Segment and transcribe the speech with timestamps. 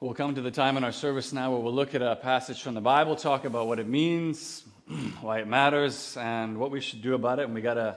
[0.00, 2.62] We'll come to the time in our service now where we'll look at a passage
[2.62, 4.62] from the Bible, talk about what it means,
[5.20, 7.46] why it matters, and what we should do about it.
[7.46, 7.96] And we got a,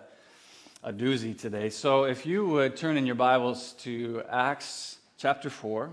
[0.84, 1.70] a doozy today.
[1.70, 5.92] So if you would turn in your Bibles to Acts chapter 4,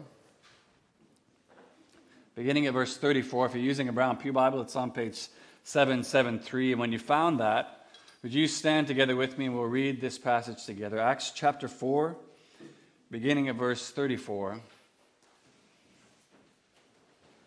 [2.34, 3.44] beginning at verse 34.
[3.44, 5.28] If you're using a Brown Pew Bible, it's on page
[5.64, 6.72] 773.
[6.72, 7.86] And when you found that,
[8.22, 10.98] would you stand together with me and we'll read this passage together?
[10.98, 12.16] Acts chapter 4,
[13.10, 14.58] beginning at verse 34.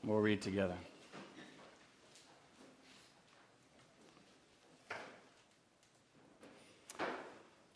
[0.04, 0.75] We'll read together.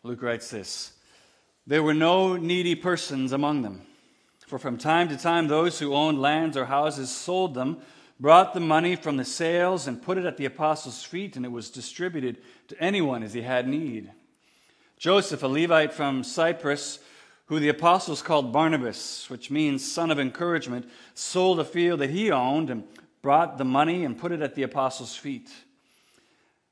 [0.02, 0.92] Luke writes this
[1.66, 3.82] There were no needy persons among them,
[4.46, 7.78] for from time to time those who owned lands or houses sold them,
[8.18, 11.52] brought the money from the sales, and put it at the apostles' feet, and it
[11.52, 14.10] was distributed to anyone as he had need.
[14.98, 16.98] Joseph, a Levite from Cyprus,
[17.46, 22.30] who the apostles called Barnabas, which means son of encouragement, sold a field that he
[22.30, 22.84] owned and
[23.22, 25.50] brought the money and put it at the apostles' feet.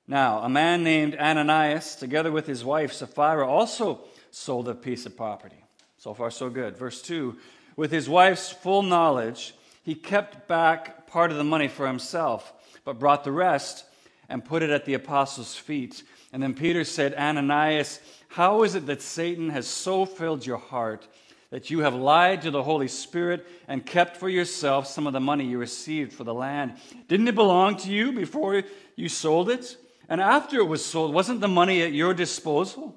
[0.07, 5.17] Now, a man named Ananias, together with his wife Sapphira, also sold a piece of
[5.17, 5.65] property.
[5.97, 6.77] So far, so good.
[6.77, 7.39] Verse 2
[7.77, 12.53] With his wife's full knowledge, he kept back part of the money for himself,
[12.85, 13.85] but brought the rest
[14.29, 16.03] and put it at the apostles' feet.
[16.33, 21.07] And then Peter said, Ananias, how is it that Satan has so filled your heart
[21.51, 25.21] that you have lied to the Holy Spirit and kept for yourself some of the
[25.21, 26.75] money you received for the land?
[27.07, 28.65] Didn't it belong to you before
[28.97, 29.77] you sold it?
[30.09, 32.97] And after it was sold, wasn't the money at your disposal?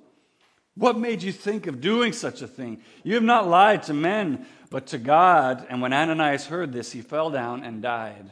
[0.75, 2.81] What made you think of doing such a thing?
[3.03, 5.65] You have not lied to men, but to God.
[5.69, 8.31] And when Ananias heard this, he fell down and died.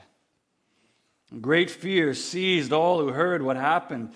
[1.42, 4.14] Great fear seized all who heard what happened.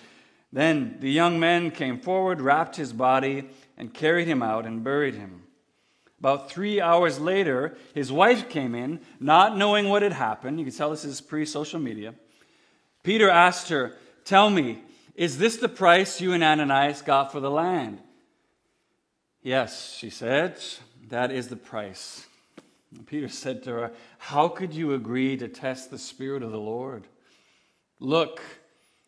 [0.51, 5.15] Then the young men came forward, wrapped his body, and carried him out and buried
[5.15, 5.43] him.
[6.19, 10.59] About three hours later, his wife came in, not knowing what had happened.
[10.59, 12.13] You can tell this is pre social media.
[13.03, 14.79] Peter asked her, Tell me,
[15.15, 17.99] is this the price you and Ananias got for the land?
[19.41, 20.57] Yes, she said,
[21.07, 22.25] that is the price.
[22.95, 26.59] And Peter said to her, How could you agree to test the Spirit of the
[26.59, 27.07] Lord?
[27.99, 28.41] Look,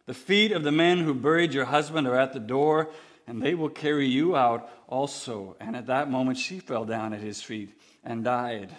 [0.06, 2.90] the feet of the men who buried your husband are at the door,
[3.28, 5.56] and they will carry you out also.
[5.60, 7.70] And at that moment, she fell down at his feet
[8.04, 8.76] and died.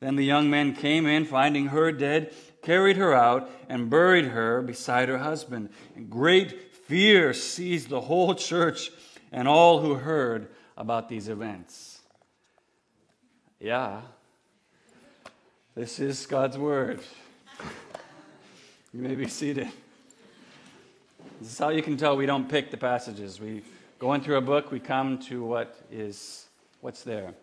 [0.00, 4.60] Then the young men came in, finding her dead, carried her out, and buried her
[4.60, 5.70] beside her husband.
[5.94, 8.90] And great fear seized the whole church
[9.30, 11.91] and all who heard about these events.
[13.64, 14.00] Yeah,
[15.76, 16.98] this is God's word.
[18.92, 19.68] You may be seated.
[21.40, 23.40] This is how you can tell we don't pick the passages.
[23.40, 23.62] We
[24.00, 26.48] go through a book, we come to what is
[26.80, 27.34] what's there.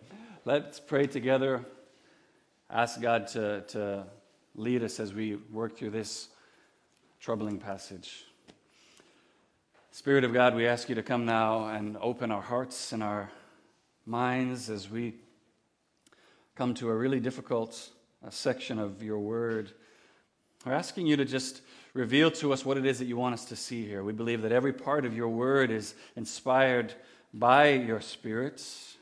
[0.43, 1.63] Let's pray together.
[2.69, 4.03] Ask God to, to
[4.55, 6.27] lead us as we work through this
[7.21, 8.25] troubling passage.
[9.93, 13.31] Spirit of God, we ask you to come now and open our hearts and our
[14.05, 15.13] minds as we
[16.59, 17.89] come to a really difficult
[18.21, 19.71] uh, section of your word.
[20.65, 21.61] We're asking you to just
[21.93, 24.03] reveal to us what it is that you want us to see here.
[24.03, 26.93] We believe that every part of your word is inspired
[27.33, 28.97] by your spirits.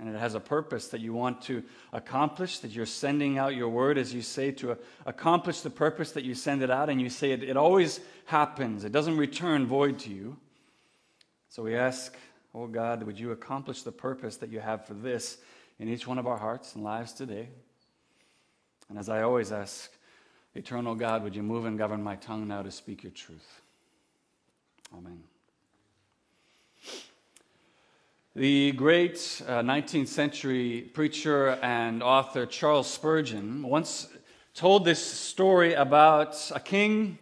[0.00, 1.62] And it has a purpose that you want to
[1.92, 4.76] accomplish, that you're sending out your word, as you say, to
[5.06, 6.90] accomplish the purpose that you send it out.
[6.90, 10.36] And you say it, it always happens, it doesn't return void to you.
[11.48, 12.16] So we ask,
[12.56, 15.38] oh God, would you accomplish the purpose that you have for this
[15.78, 17.48] in each one of our hearts and lives today?
[18.88, 19.90] And as I always ask,
[20.54, 23.60] Eternal God, would you move and govern my tongue now to speak your truth?
[24.96, 25.22] Amen.
[28.34, 34.08] The great uh, 19th century preacher and author Charles Spurgeon once
[34.54, 37.18] told this story about a king,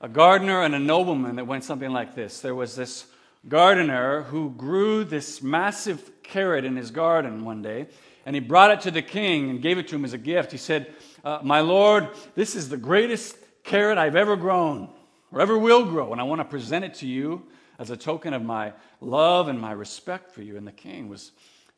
[0.00, 2.40] a gardener, and a nobleman that went something like this.
[2.40, 3.06] There was this
[3.48, 7.88] gardener who grew this massive carrot in his garden one day,
[8.24, 10.52] and he brought it to the king and gave it to him as a gift.
[10.52, 10.94] He said,
[11.24, 14.88] uh, My Lord, this is the greatest carrot I've ever grown
[15.32, 17.42] or ever will grow, and I want to present it to you
[17.78, 20.56] as a token of my love and my respect for you.
[20.56, 21.32] And the king was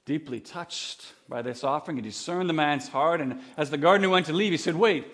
[0.04, 1.96] deeply touched by this offering.
[1.96, 5.06] He discerned the man's heart, and as the gardener went to leave, he said, Wait,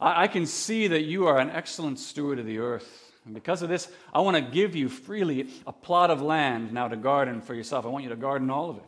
[0.00, 3.07] I, I can see that you are an excellent steward of the earth.
[3.24, 6.88] And because of this, I want to give you freely a plot of land now
[6.88, 7.84] to garden for yourself.
[7.84, 8.84] I want you to garden all of it.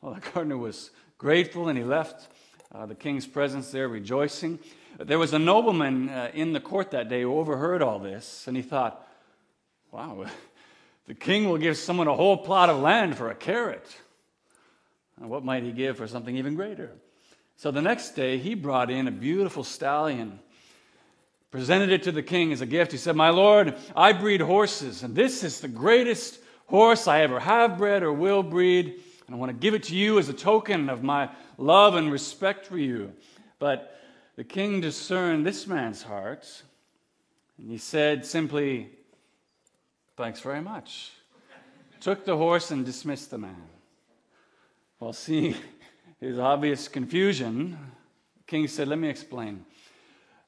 [0.00, 2.28] Well, the gardener was grateful and he left
[2.74, 4.58] uh, the king's presence there rejoicing.
[4.98, 8.56] There was a nobleman uh, in the court that day who overheard all this and
[8.56, 9.06] he thought,
[9.90, 10.26] wow,
[11.06, 13.86] the king will give someone a whole plot of land for a carrot.
[15.20, 16.90] And what might he give for something even greater?
[17.56, 20.40] So the next day, he brought in a beautiful stallion,
[21.54, 22.90] presented it to the king as a gift.
[22.90, 27.38] He said, My lord, I breed horses, and this is the greatest horse I ever
[27.38, 29.00] have bred or will breed.
[29.28, 32.10] And I want to give it to you as a token of my love and
[32.10, 33.12] respect for you.
[33.60, 33.96] But
[34.34, 36.44] the king discerned this man's heart,
[37.56, 38.90] and he said simply,
[40.16, 41.12] Thanks very much.
[42.00, 43.62] Took the horse and dismissed the man.
[44.98, 45.54] While seeing
[46.20, 47.78] his obvious confusion,
[48.38, 49.64] the king said, Let me explain.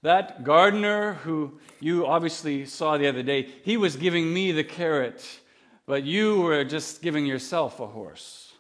[0.07, 5.21] That gardener who you obviously saw the other day, he was giving me the carrot,
[5.85, 8.53] but you were just giving yourself a horse.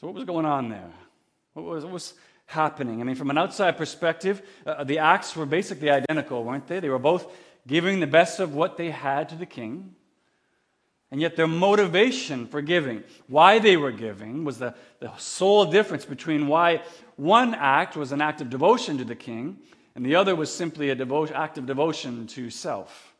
[0.00, 0.90] So, what was going on there?
[1.52, 2.14] What was, what was
[2.46, 3.02] happening?
[3.02, 6.80] I mean, from an outside perspective, uh, the acts were basically identical, weren't they?
[6.80, 7.30] They were both
[7.66, 9.94] giving the best of what they had to the king.
[11.12, 16.06] And yet, their motivation for giving, why they were giving, was the, the sole difference
[16.06, 16.82] between why
[17.16, 19.58] one act was an act of devotion to the king
[19.94, 23.12] and the other was simply an devo- act of devotion to self.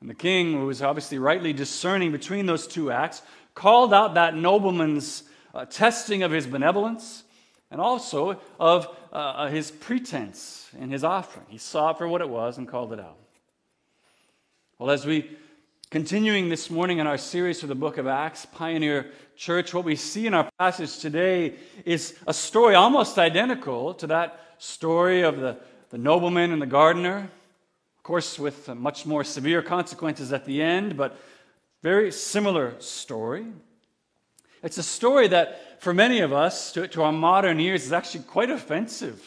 [0.00, 3.22] And the king, who was obviously rightly discerning between those two acts,
[3.54, 7.24] called out that nobleman's uh, testing of his benevolence
[7.70, 11.46] and also of uh, uh, his pretense in his offering.
[11.48, 13.18] He saw it for what it was and called it out.
[14.78, 15.36] Well, as we
[15.94, 19.94] continuing this morning in our series for the book of Acts, Pioneer Church, what we
[19.94, 21.54] see in our passage today
[21.84, 25.56] is a story almost identical to that story of the,
[25.90, 27.30] the nobleman and the gardener.
[27.96, 31.16] Of course, with much more severe consequences at the end, but
[31.80, 33.46] very similar story.
[34.64, 38.24] It's a story that, for many of us, to, to our modern ears, is actually
[38.24, 39.22] quite offensive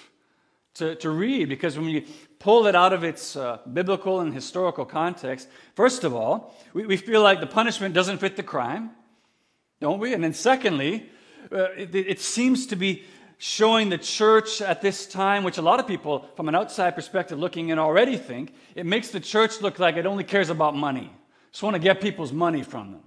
[0.77, 2.03] to, to read because when you
[2.39, 6.97] pull it out of its uh, biblical and historical context, first of all, we, we
[6.97, 8.91] feel like the punishment doesn't fit the crime,
[9.79, 10.13] don't we?
[10.13, 11.09] And then, secondly,
[11.51, 13.03] uh, it, it seems to be
[13.37, 17.37] showing the church at this time, which a lot of people, from an outside perspective
[17.37, 21.11] looking in, already think, it makes the church look like it only cares about money.
[21.51, 23.03] Just want to get people's money from them.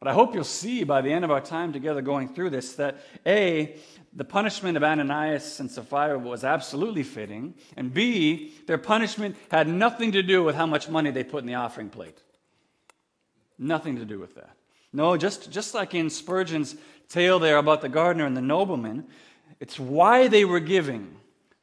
[0.00, 2.74] But I hope you'll see by the end of our time together going through this
[2.74, 3.76] that A,
[4.12, 10.12] the punishment of Ananias and Sapphira was absolutely fitting, and B, their punishment had nothing
[10.12, 12.22] to do with how much money they put in the offering plate.
[13.58, 14.56] Nothing to do with that.
[14.92, 16.76] No, just, just like in Spurgeon's
[17.08, 19.06] tale there about the gardener and the nobleman,
[19.60, 21.16] it's why they were giving.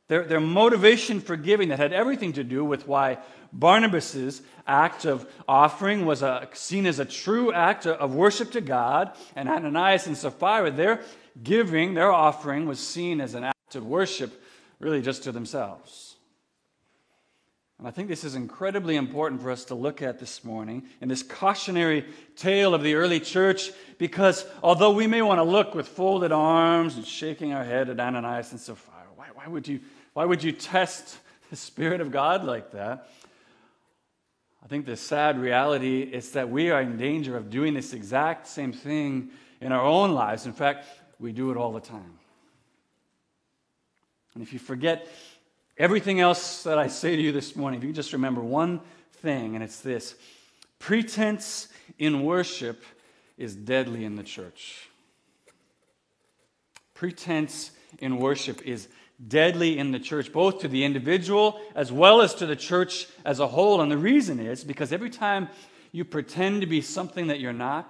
[0.08, 3.18] Their, their motivation for giving that had everything to do with why
[3.52, 9.12] Barnabas's act of offering was a, seen as a true act of worship to God,
[9.36, 11.02] and Ananias and Sapphira, their
[11.42, 14.44] giving, their offering, was seen as an act of worship
[14.80, 16.16] really just to themselves.
[17.78, 21.10] And I think this is incredibly important for us to look at this morning in
[21.10, 22.06] this cautionary
[22.38, 26.96] tale of the early church, because although we may want to look with folded arms
[26.96, 29.82] and shaking our head at Ananias and Sapphira, why, why, would, you,
[30.16, 31.18] why would you test
[31.50, 33.10] the Spirit of God like that?
[34.64, 38.48] I think the sad reality is that we are in danger of doing this exact
[38.48, 39.30] same thing
[39.60, 40.46] in our own lives.
[40.46, 40.88] In fact,
[41.20, 42.18] we do it all the time.
[44.36, 45.06] And if you forget
[45.78, 48.80] everything else that I say to you this morning, if you just remember one
[49.18, 50.16] thing, and it's this
[50.80, 51.68] pretense
[52.00, 52.84] in worship
[53.38, 54.88] is deadly in the church.
[56.94, 58.88] Pretense in worship is
[59.26, 63.40] deadly in the church, both to the individual as well as to the church as
[63.40, 63.82] a whole.
[63.82, 65.50] And the reason is because every time
[65.92, 67.90] you pretend to be something that you're not,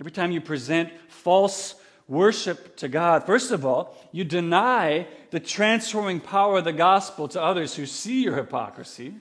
[0.00, 1.74] every time you present false
[2.06, 7.42] worship to God, first of all, you deny the transforming power of the gospel to
[7.42, 9.14] others who see your hypocrisy.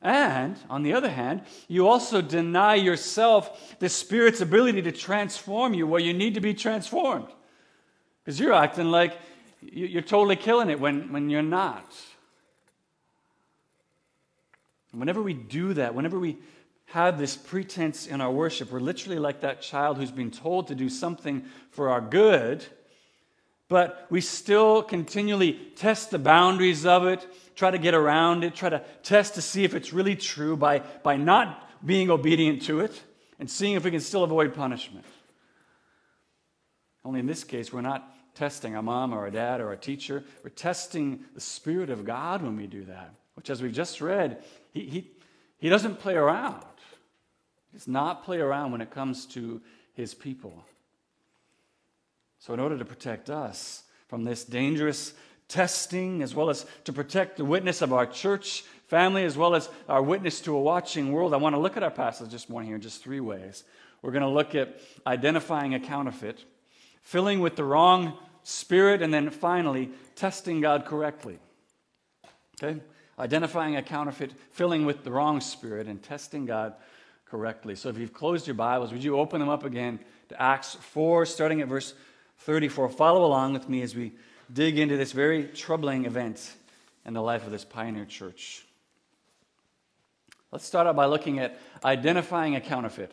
[0.00, 5.86] And, on the other hand, you also deny yourself the Spirit's ability to transform you
[5.86, 7.26] where you need to be transformed.
[8.28, 9.16] Because you're acting like
[9.62, 11.96] you're totally killing it when, when you're not.
[14.92, 16.36] Whenever we do that, whenever we
[16.88, 20.74] have this pretense in our worship, we're literally like that child who's been told to
[20.74, 22.62] do something for our good,
[23.66, 28.68] but we still continually test the boundaries of it, try to get around it, try
[28.68, 33.02] to test to see if it's really true by, by not being obedient to it
[33.38, 35.06] and seeing if we can still avoid punishment.
[37.06, 40.22] Only in this case, we're not testing a mom or a dad or a teacher.
[40.44, 44.42] We're testing the Spirit of God when we do that, which, as we've just read,
[44.72, 45.10] he, he,
[45.58, 46.62] he doesn't play around.
[47.72, 49.60] He does not play around when it comes to
[49.92, 50.64] his people.
[52.38, 55.14] So, in order to protect us from this dangerous
[55.48, 59.68] testing, as well as to protect the witness of our church family, as well as
[59.88, 62.68] our witness to a watching world, I want to look at our passage this morning
[62.68, 63.64] here in just three ways.
[64.00, 66.44] We're going to look at identifying a counterfeit.
[67.02, 68.16] filling with the wrong
[68.48, 71.38] spirit, and then finally, testing God correctly.
[72.62, 72.80] Okay?
[73.18, 76.74] Identifying a counterfeit, filling with the wrong spirit, and testing God
[77.26, 77.74] correctly.
[77.74, 79.98] So if you've closed your Bibles, would you open them up again
[80.30, 81.92] to Acts 4, starting at verse
[82.38, 82.88] 34?
[82.88, 84.12] Follow along with me as we
[84.50, 86.54] dig into this very troubling event
[87.04, 88.64] in the life of this pioneer church.
[90.50, 93.12] Let's start out by looking at identifying a counterfeit.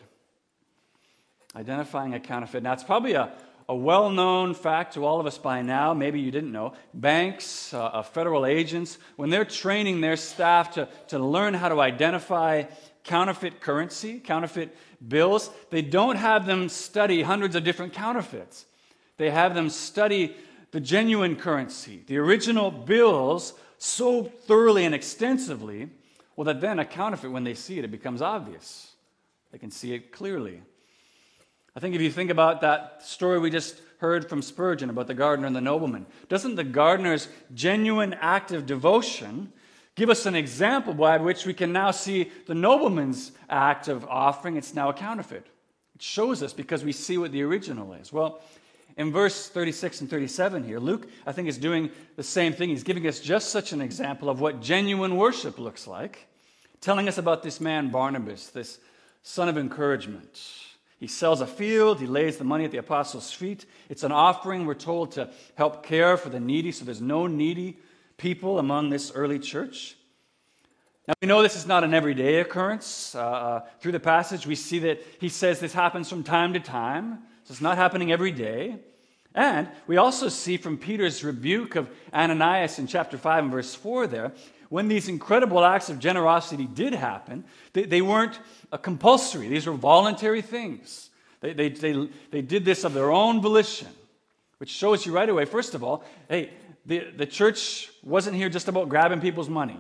[1.53, 2.63] Identifying a counterfeit.
[2.63, 3.33] Now, it's probably a,
[3.67, 5.93] a well known fact to all of us by now.
[5.93, 6.73] Maybe you didn't know.
[6.93, 11.81] Banks, uh, uh, federal agents, when they're training their staff to, to learn how to
[11.81, 12.63] identify
[13.03, 14.75] counterfeit currency, counterfeit
[15.07, 18.65] bills, they don't have them study hundreds of different counterfeits.
[19.17, 20.35] They have them study
[20.71, 25.89] the genuine currency, the original bills, so thoroughly and extensively,
[26.35, 28.91] well, that then a counterfeit, when they see it, it becomes obvious.
[29.51, 30.61] They can see it clearly.
[31.75, 35.13] I think if you think about that story we just heard from Spurgeon about the
[35.13, 39.51] gardener and the nobleman, doesn't the gardener's genuine act of devotion
[39.95, 44.55] give us an example by which we can now see the nobleman's act of offering?
[44.55, 45.47] It's now a counterfeit.
[45.95, 48.11] It shows us because we see what the original is.
[48.11, 48.41] Well,
[48.97, 52.69] in verse 36 and 37 here, Luke, I think, is doing the same thing.
[52.69, 56.27] He's giving us just such an example of what genuine worship looks like,
[56.79, 58.79] telling us about this man, Barnabas, this
[59.23, 60.39] son of encouragement.
[60.97, 63.65] He sells a field, he lays the money at the apostles' feet.
[63.89, 67.77] It's an offering, we're told, to help care for the needy, so there's no needy
[68.17, 69.97] people among this early church.
[71.07, 73.13] Now, we know this is not an everyday occurrence.
[73.13, 76.59] Uh, uh through the passage, we see that he says this happens from time to
[76.59, 77.19] time.
[77.43, 78.79] So it's not happening every day.
[79.35, 84.07] And we also see from Peter's rebuke of Ananias in chapter 5 and verse 4
[84.07, 84.31] there,
[84.69, 87.43] when these incredible acts of generosity did happen,
[87.73, 88.39] they, they weren't
[88.81, 89.47] compulsory.
[89.47, 91.09] These were voluntary things.
[91.41, 93.87] They, they, they, they did this of their own volition,
[94.57, 96.51] which shows you right away, first of all, hey,
[96.85, 99.79] the, the church wasn't here just about grabbing people's money.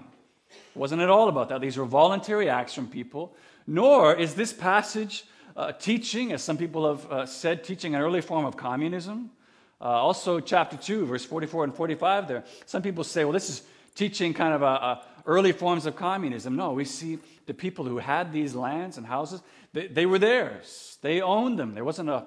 [0.49, 1.61] It wasn't at all about that.
[1.61, 3.35] These were voluntary acts from people.
[3.67, 5.25] Nor is this passage
[5.55, 9.31] uh, teaching, as some people have uh, said, teaching an early form of communism.
[9.79, 12.43] Uh, also, chapter 2, verse 44 and 45 there.
[12.65, 13.63] Some people say, well, this is
[13.95, 16.55] teaching kind of a, a early forms of communism.
[16.55, 19.41] No, we see the people who had these lands and houses,
[19.73, 20.97] they, they were theirs.
[21.01, 21.73] They owned them.
[21.73, 22.25] There wasn't a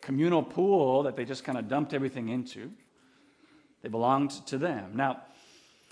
[0.00, 2.70] communal pool that they just kind of dumped everything into.
[3.82, 4.92] They belonged to them.
[4.94, 5.22] Now,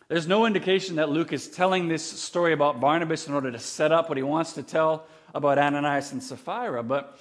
[0.09, 3.93] there's no indication that Luke is telling this story about Barnabas in order to set
[3.93, 7.19] up what he wants to tell about Ananias and Sapphira, but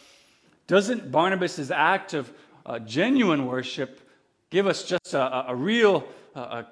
[0.67, 2.31] doesn't Barnabas' act of
[2.65, 3.99] uh, genuine worship
[4.49, 6.63] give us just a, a real, uh,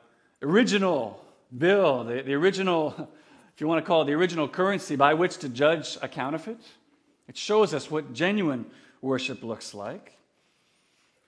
[0.42, 1.25] original
[1.56, 2.94] bill, the, the original,
[3.54, 6.60] if you want to call it the original currency by which to judge a counterfeit?
[7.28, 8.66] It shows us what genuine
[9.02, 10.18] worship looks like.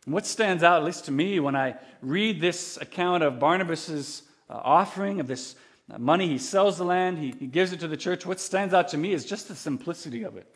[0.05, 4.23] And what stands out, at least to me, when I read this account of Barnabas'
[4.49, 5.55] uh, offering of this
[5.97, 8.25] money, he sells the land, he, he gives it to the church.
[8.25, 10.47] What stands out to me is just the simplicity of it.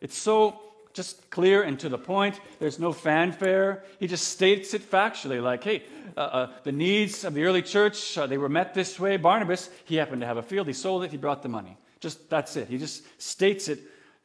[0.00, 0.60] It's so
[0.92, 2.40] just clear and to the point.
[2.58, 3.84] There's no fanfare.
[3.98, 5.82] He just states it factually, like, hey,
[6.16, 9.16] uh, uh, the needs of the early church, uh, they were met this way.
[9.16, 10.66] Barnabas, he happened to have a field.
[10.66, 11.10] He sold it.
[11.10, 11.76] He brought the money.
[12.00, 12.68] Just that's it.
[12.68, 13.80] He just states it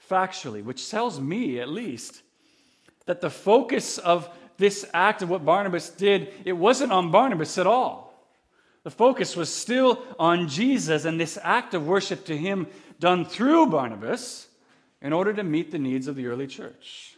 [0.10, 2.22] factually, which tells me, at least,
[3.06, 7.68] that the focus of this act of what Barnabas did, it wasn't on Barnabas at
[7.68, 8.06] all.
[8.84, 12.68] The focus was still on Jesus and this act of worship to him
[13.00, 14.48] done through Barnabas
[15.06, 17.16] in order to meet the needs of the early church.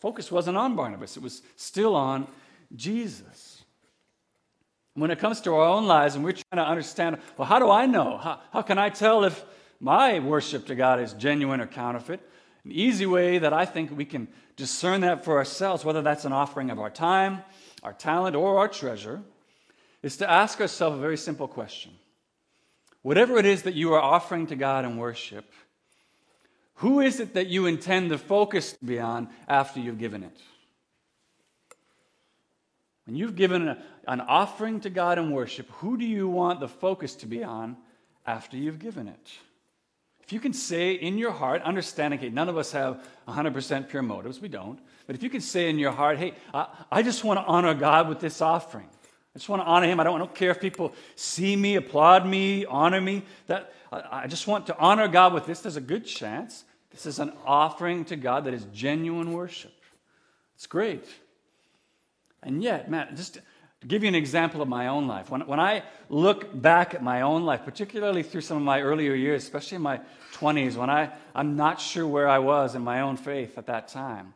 [0.00, 2.26] Focus wasn't on Barnabas, it was still on
[2.74, 3.62] Jesus.
[4.94, 7.70] When it comes to our own lives and we're trying to understand, well, how do
[7.70, 8.16] I know?
[8.16, 9.44] How, how can I tell if
[9.78, 12.26] my worship to God is genuine or counterfeit?
[12.64, 14.26] An easy way that I think we can
[14.56, 17.42] discern that for ourselves, whether that's an offering of our time,
[17.82, 19.20] our talent, or our treasure,
[20.02, 21.92] is to ask ourselves a very simple question.
[23.02, 25.44] Whatever it is that you are offering to God in worship,
[26.76, 30.38] who is it that you intend the focus to be on after you've given it?
[33.06, 36.68] When you've given a, an offering to God in worship, who do you want the
[36.68, 37.76] focus to be on
[38.26, 39.32] after you've given it?
[40.22, 44.02] If you can say in your heart, understanding, okay, none of us have 100% pure
[44.02, 47.22] motives, we don't, but if you can say in your heart, hey, I, I just
[47.22, 48.88] want to honor God with this offering.
[49.36, 50.00] I just want to honor him.
[50.00, 53.22] I don't, I don't care if people see me, applaud me, honor me.
[53.46, 55.60] That, I, I just want to honor God with this.
[55.60, 56.64] There's a good chance
[56.96, 59.74] this is an offering to God that is genuine worship.
[60.54, 61.04] It's great.
[62.42, 63.34] And yet, Matt, just
[63.82, 67.02] to give you an example of my own life, when, when I look back at
[67.02, 70.00] my own life, particularly through some of my earlier years, especially in my
[70.32, 73.88] 20s, when I, I'm not sure where I was in my own faith at that
[73.88, 74.32] time,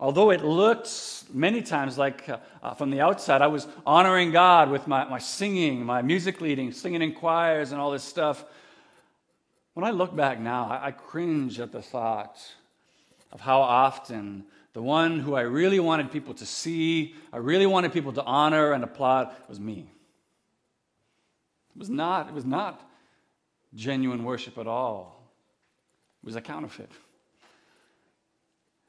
[0.00, 4.70] Although it looked many times like uh, uh, from the outside, I was honoring God
[4.70, 8.42] with my, my singing, my music leading, singing in choirs, and all this stuff.
[9.80, 12.38] When I look back now, I, I cringe at the thought
[13.32, 14.44] of how often
[14.74, 18.72] the one who I really wanted people to see, I really wanted people to honor
[18.72, 19.90] and applaud, was me.
[21.74, 22.86] It was not, it was not
[23.72, 25.18] genuine worship at all.
[26.22, 26.92] It was a counterfeit.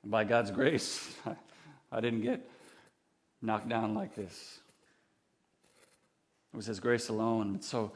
[0.03, 1.15] And by God's grace,
[1.91, 2.45] I didn't get
[3.41, 4.59] knocked down like this.
[6.53, 7.61] It was His grace alone.
[7.61, 7.93] So,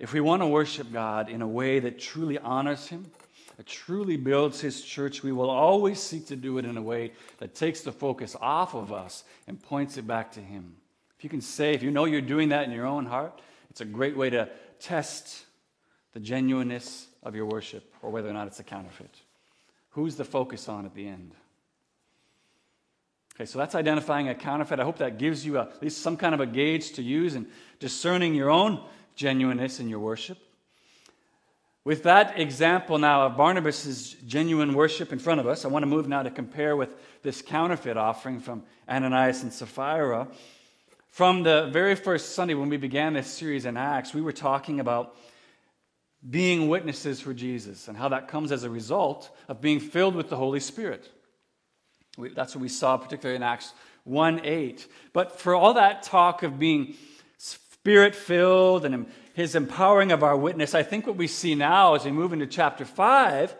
[0.00, 3.10] if we want to worship God in a way that truly honors Him,
[3.58, 7.12] that truly builds His church, we will always seek to do it in a way
[7.38, 10.74] that takes the focus off of us and points it back to Him.
[11.18, 13.82] If you can say, if you know you're doing that in your own heart, it's
[13.82, 14.48] a great way to
[14.80, 15.44] test
[16.14, 19.14] the genuineness of your worship or whether or not it's a counterfeit.
[19.90, 21.34] Who's the focus on at the end?
[23.36, 24.80] Okay, so that's identifying a counterfeit.
[24.80, 27.34] I hope that gives you a, at least some kind of a gauge to use
[27.34, 28.82] in discerning your own
[29.20, 30.38] genuineness in your worship.
[31.84, 35.86] With that example now of Barnabas' genuine worship in front of us, I want to
[35.86, 40.26] move now to compare with this counterfeit offering from Ananias and Sapphira.
[41.10, 44.80] From the very first Sunday when we began this series in Acts, we were talking
[44.80, 45.14] about
[46.28, 50.30] being witnesses for Jesus and how that comes as a result of being filled with
[50.30, 51.10] the Holy Spirit.
[52.16, 53.74] We, that's what we saw, particularly in Acts
[54.04, 54.86] 1 8.
[55.12, 56.94] But for all that talk of being
[57.82, 62.04] spirit filled and his empowering of our witness, I think what we see now as
[62.04, 63.54] we move into chapter 5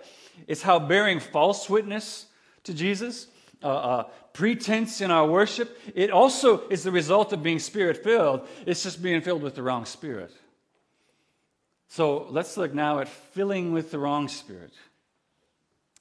[0.47, 2.27] is how bearing false witness
[2.65, 3.29] to Jesus,
[3.63, 4.03] uh, uh,
[4.35, 8.47] pretense in our worship, it also is the result of being spirit filled.
[8.67, 10.33] It's just being filled with the wrong spirit.
[11.89, 14.73] So let's look now at filling with the wrong spirit.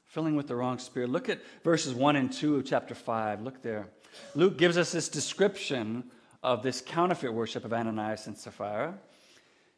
[0.08, 1.10] Filling with the wrong spirit.
[1.10, 3.44] Look at verses 1 and 2 of chapter 5.
[3.44, 3.88] Look there.
[4.36, 6.04] Luke gives us this description
[6.42, 8.98] of this counterfeit worship of Ananias and Sapphira.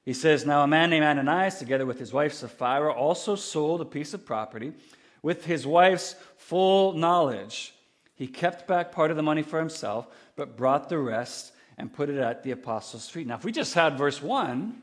[0.03, 3.85] He says, Now a man named Ananias, together with his wife Sapphira, also sold a
[3.85, 4.73] piece of property.
[5.21, 7.73] With his wife's full knowledge,
[8.15, 12.09] he kept back part of the money for himself, but brought the rest and put
[12.09, 13.27] it at the apostles' feet.
[13.27, 14.81] Now, if we just had verse 1,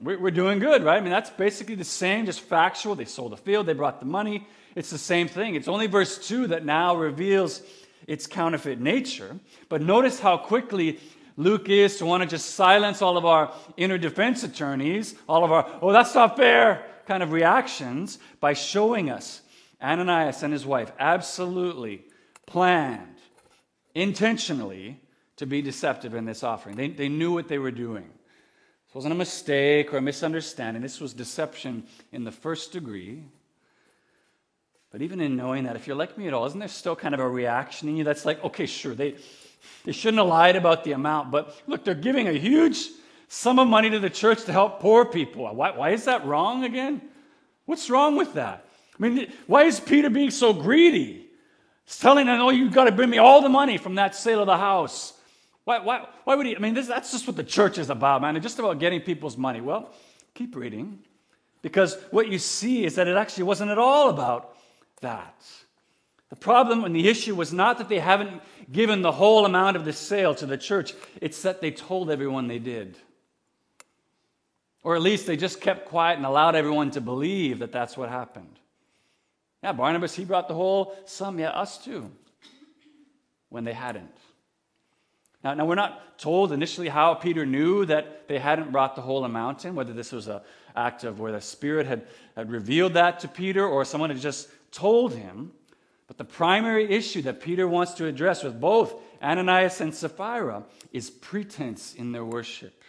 [0.00, 0.96] we're doing good, right?
[0.96, 2.94] I mean, that's basically the same, just factual.
[2.94, 4.46] They sold the field, they brought the money.
[4.74, 5.54] It's the same thing.
[5.54, 7.62] It's only verse 2 that now reveals
[8.06, 9.38] its counterfeit nature.
[9.68, 11.00] But notice how quickly
[11.36, 15.52] Luke is to want to just silence all of our inner defense attorneys, all of
[15.52, 19.42] our, oh, that's not fair kind of reactions by showing us
[19.80, 22.04] Ananias and his wife absolutely
[22.46, 23.16] planned
[23.94, 25.00] intentionally
[25.36, 26.76] to be deceptive in this offering.
[26.76, 28.08] They, they knew what they were doing
[28.86, 30.82] This wasn't a mistake or a misunderstanding.
[30.82, 33.24] This was deception in the first degree.
[34.96, 37.12] But even in knowing that, if you're like me at all, isn't there still kind
[37.12, 39.16] of a reaction in you that's like, okay, sure, they,
[39.84, 42.88] they shouldn't have lied about the amount, but look, they're giving a huge
[43.28, 45.54] sum of money to the church to help poor people.
[45.54, 47.02] Why, why is that wrong again?
[47.66, 48.64] What's wrong with that?
[48.98, 51.26] I mean, why is Peter being so greedy?
[51.84, 54.40] He's telling them, oh, you've got to bring me all the money from that sale
[54.40, 55.12] of the house.
[55.64, 56.56] Why, why, why would he?
[56.56, 58.34] I mean, this, that's just what the church is about, man.
[58.34, 59.60] It's just about getting people's money.
[59.60, 59.92] Well,
[60.32, 61.00] keep reading.
[61.60, 64.55] Because what you see is that it actually wasn't at all about
[65.00, 65.44] that.
[66.28, 69.84] The problem and the issue was not that they haven't given the whole amount of
[69.84, 72.96] the sale to the church, it's that they told everyone they did.
[74.82, 78.08] Or at least they just kept quiet and allowed everyone to believe that that's what
[78.08, 78.58] happened.
[79.62, 81.38] Yeah, Barnabas, he brought the whole sum.
[81.38, 82.10] Yeah, us too.
[83.48, 84.14] When they hadn't.
[85.42, 89.24] Now, now, we're not told initially how Peter knew that they hadn't brought the whole
[89.24, 90.40] amount in, whether this was an
[90.74, 94.48] act of where the Spirit had, had revealed that to Peter or someone had just
[94.76, 95.52] told him.
[96.06, 101.10] But the primary issue that Peter wants to address with both Ananias and Sapphira is
[101.10, 102.82] pretense in their worship.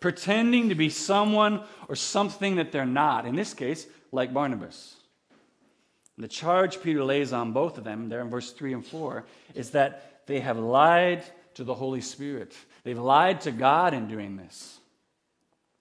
[0.00, 3.24] Pretending to be someone or something that they're not.
[3.24, 4.96] In this case, like Barnabas.
[6.18, 9.70] The charge Peter lays on both of them, there in verse 3 and 4, is
[9.70, 12.54] that they have lied to the Holy Spirit.
[12.82, 14.78] They've lied to God in doing this.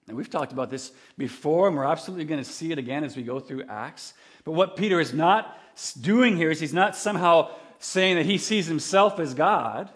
[0.08, 3.16] And we've talked about this before, and we're absolutely going to see it again as
[3.16, 4.14] we go through Acts.
[4.44, 5.58] But what Peter is not
[6.00, 9.90] doing here is he's not somehow saying that he sees himself as God.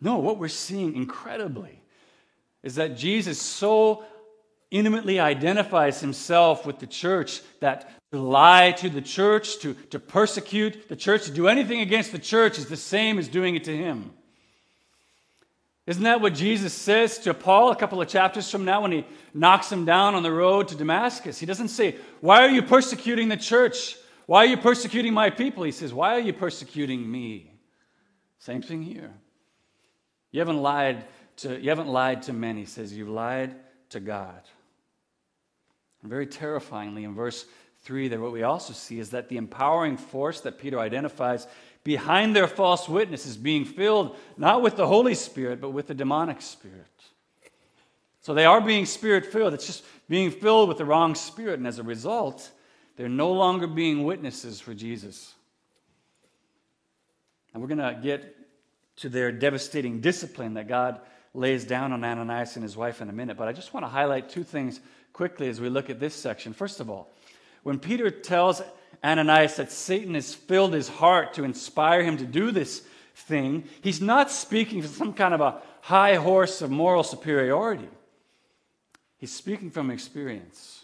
[0.00, 1.82] No, what we're seeing incredibly
[2.62, 4.04] is that Jesus so
[4.70, 10.88] intimately identifies himself with the church that to lie to the church, to, to persecute
[10.88, 13.76] the church, to do anything against the church is the same as doing it to
[13.76, 14.12] him.
[15.88, 19.06] Isn't that what Jesus says to Paul a couple of chapters from now when he
[19.32, 21.40] knocks him down on the road to Damascus?
[21.40, 23.96] He doesn't say, Why are you persecuting the church?
[24.26, 25.64] Why are you persecuting my people?
[25.64, 27.50] He says, Why are you persecuting me?
[28.38, 29.12] Same thing here.
[30.30, 31.04] You haven't lied
[31.38, 33.54] to, you haven't lied to men, he says, you've lied
[33.90, 34.42] to God.
[36.02, 37.46] And very terrifyingly, in verse
[37.82, 41.46] 3, there what we also see is that the empowering force that Peter identifies
[41.88, 45.94] behind their false witness is being filled not with the Holy Spirit, but with the
[45.94, 46.84] demonic spirit.
[48.20, 49.54] So they are being spirit filled.
[49.54, 51.58] It's just being filled with the wrong spirit.
[51.58, 52.50] And as a result,
[52.98, 55.32] they're no longer being witnesses for Jesus.
[57.54, 58.36] And we're going to get
[58.96, 61.00] to their devastating discipline that God
[61.32, 63.38] lays down on Ananias and his wife in a minute.
[63.38, 64.78] But I just want to highlight two things
[65.14, 66.52] quickly as we look at this section.
[66.52, 67.10] First of all,
[67.62, 68.60] when Peter tells
[69.02, 72.82] Ananias that Satan has filled his heart to inspire him to do this
[73.14, 77.88] thing, he's not speaking from some kind of a high horse of moral superiority.
[79.18, 80.77] He's speaking from experience.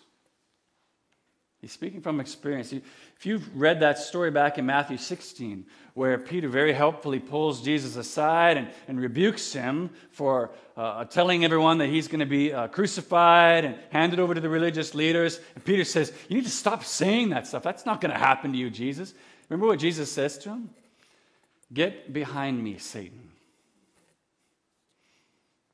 [1.64, 2.74] He's speaking from experience.
[2.74, 7.96] If you've read that story back in Matthew 16, where Peter very helpfully pulls Jesus
[7.96, 12.68] aside and, and rebukes him for uh, telling everyone that he's going to be uh,
[12.68, 16.84] crucified and handed over to the religious leaders, and Peter says, You need to stop
[16.84, 17.62] saying that stuff.
[17.62, 19.14] That's not going to happen to you, Jesus.
[19.48, 20.68] Remember what Jesus says to him?
[21.72, 23.30] Get behind me, Satan.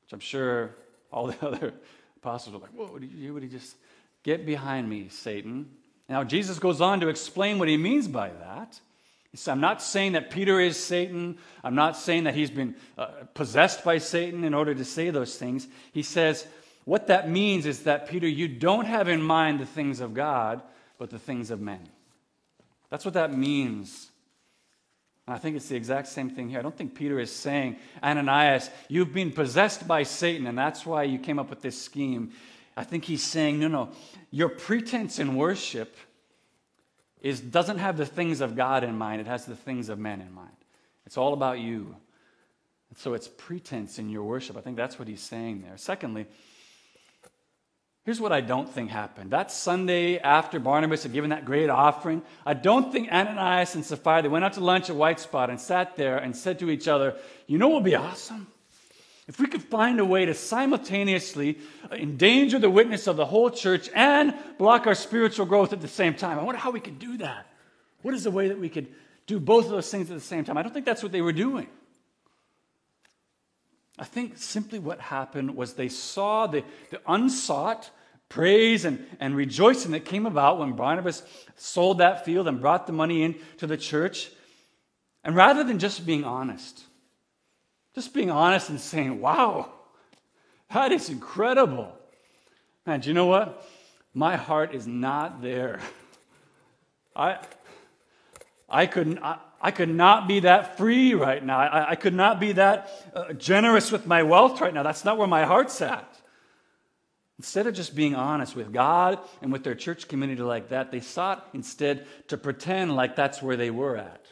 [0.05, 0.70] Which I'm sure
[1.11, 1.74] all the other
[2.16, 3.74] apostles are like, Whoa, what did you, what did you just
[4.22, 5.68] get behind me, Satan?
[6.11, 8.81] Now, Jesus goes on to explain what he means by that.
[9.31, 11.38] He says, I'm not saying that Peter is Satan.
[11.62, 15.37] I'm not saying that he's been uh, possessed by Satan in order to say those
[15.37, 15.68] things.
[15.92, 16.49] He says,
[16.85, 20.61] what that means is that, Peter, you don't have in mind the things of God,
[20.99, 21.88] but the things of men.
[22.90, 24.11] That's what that means.
[25.29, 26.59] And I think it's the exact same thing here.
[26.59, 31.05] I don't think Peter is saying, Ananias, you've been possessed by Satan, and that's why
[31.05, 32.33] you came up with this scheme.
[32.81, 33.90] I think he's saying, no, no,
[34.31, 35.95] your pretense in worship
[37.21, 40.23] is, doesn't have the things of God in mind, it has the things of men
[40.23, 40.57] in mind.
[41.05, 41.95] It's all about you.
[42.88, 44.57] And so it's pretense in your worship.
[44.57, 45.77] I think that's what he's saying there.
[45.77, 46.27] Secondly,
[48.05, 49.33] here's what I don't think happened.
[49.33, 54.23] That Sunday after Barnabas had given that great offering, I don't think Ananias and Sapphira,
[54.23, 56.88] they went out to lunch at White Spot and sat there and said to each
[56.88, 57.14] other,
[57.47, 58.47] You know what would be awesome?
[59.31, 61.57] If we could find a way to simultaneously
[61.88, 65.87] uh, endanger the witness of the whole church and block our spiritual growth at the
[65.87, 67.47] same time, I wonder how we could do that.
[68.03, 68.88] What is the way that we could
[69.29, 70.59] do both of those things at the same time?
[70.59, 71.69] I don't think that's what they were doing.
[74.01, 77.88] I think simply what happened was they saw the, the unsought
[78.29, 81.23] praise and, and rejoicing that came about when Barnabas
[81.55, 84.29] sold that field and brought the money in to the church.
[85.23, 86.85] And rather than just being honest,
[87.94, 89.70] just being honest and saying, wow,
[90.72, 91.92] that is incredible.
[92.87, 93.66] Man, do you know what?
[94.14, 95.81] My heart is not there.
[97.14, 97.38] I,
[98.68, 101.59] I, could, I, I could not be that free right now.
[101.59, 104.83] I, I could not be that uh, generous with my wealth right now.
[104.83, 106.07] That's not where my heart's at.
[107.38, 111.00] Instead of just being honest with God and with their church community like that, they
[111.00, 114.26] sought instead to pretend like that's where they were at.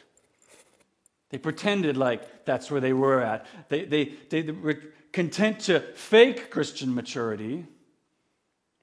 [1.29, 3.45] They pretended like that's where they were at.
[3.69, 4.79] They, they, they were
[5.11, 7.65] content to fake Christian maturity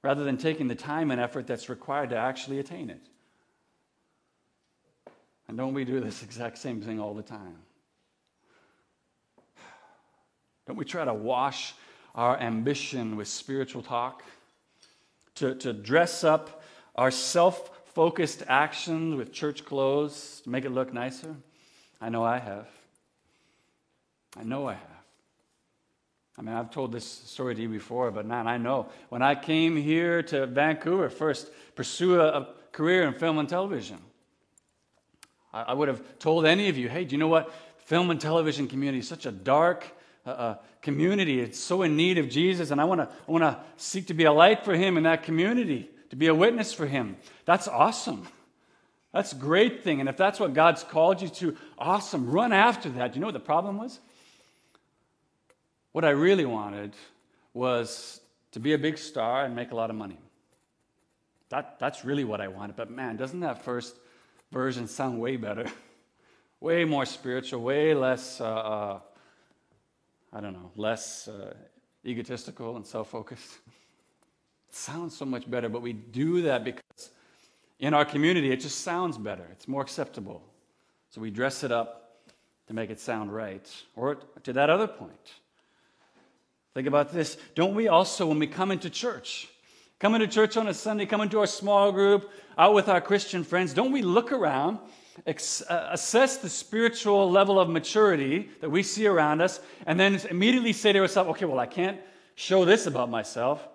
[0.03, 3.01] rather than taking the time and effort that's required to actually attain it.
[5.47, 7.57] And don't we do this exact same thing all the time?
[10.65, 11.73] Don't we try to wash
[12.13, 14.23] our ambition with spiritual talk?
[15.35, 16.63] To, to dress up
[16.95, 21.35] our self focused actions with church clothes to make it look nicer?
[21.99, 22.67] I know I have.
[24.37, 24.97] I know I have.
[26.37, 28.89] I mean, I've told this story to you before, but man, I know.
[29.09, 33.97] When I came here to Vancouver, first pursue a, career in film and television,
[35.51, 37.51] I, I, would have told any of you, hey, do you know what?
[37.85, 39.87] Film and television community is such a dark
[40.27, 41.39] uh, uh, community.
[41.39, 44.13] It's so in need of Jesus, and I want to I want to seek to
[44.13, 47.17] be a light for Him in that community, to be a witness for Him.
[47.45, 48.27] That's awesome.
[49.17, 49.99] That's a great thing.
[49.99, 52.29] And if that's what God's called you to, awesome.
[52.29, 53.13] Run after that.
[53.13, 53.99] Do you know what the problem was?
[55.91, 56.93] What I really wanted
[57.51, 60.19] was to be a big star and make a lot of money.
[61.49, 62.75] That, that's really what I wanted.
[62.75, 63.95] But man, doesn't that first
[64.51, 65.65] version sound way better?
[66.59, 68.99] way more spiritual, way less, uh, uh,
[70.31, 71.55] I don't know, less uh,
[72.05, 73.57] egotistical and self focused.
[74.69, 77.09] Sounds so much better, but we do that because
[77.79, 79.47] in our community, it just sounds better.
[79.51, 80.43] It's more acceptable.
[81.09, 82.23] So we dress it up
[82.67, 83.67] to make it sound right.
[83.95, 85.33] Or to that other point.
[86.73, 87.37] Think about this.
[87.55, 89.47] Don't we also, when we come into church,
[89.99, 93.43] Coming to church on a Sunday, coming to our small group, out with our Christian
[93.43, 94.77] friends, don't we look around,
[95.25, 95.33] uh,
[95.89, 100.93] assess the spiritual level of maturity that we see around us, and then immediately say
[100.93, 101.99] to ourselves, okay, well, I can't
[102.35, 103.67] show this about myself.